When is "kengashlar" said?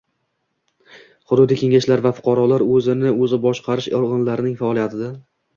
1.59-2.03